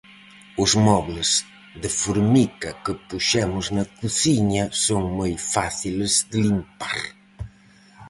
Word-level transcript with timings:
Os 0.63 0.71
mobles 0.87 1.29
de 1.81 1.89
formica 2.01 2.69
que 2.83 2.93
puxemos 3.07 3.65
na 3.75 3.85
cociña 3.99 4.63
son 4.85 5.03
moi 5.19 5.33
fáciles 5.53 6.13
de 6.31 6.37
limpar. 6.45 6.99